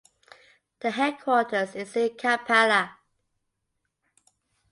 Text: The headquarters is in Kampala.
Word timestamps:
The 0.79 0.89
headquarters 0.89 1.75
is 1.75 1.95
in 1.95 2.15
Kampala. 2.15 2.97